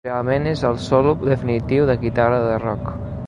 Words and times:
Realment 0.07 0.47
és 0.51 0.63
el 0.69 0.79
solo 0.85 1.11
definitiu 1.27 1.87
de 1.91 1.99
guitarra 2.07 2.43
de 2.47 2.57
rock. 2.67 2.93